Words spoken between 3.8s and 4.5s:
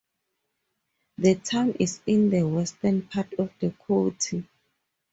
county.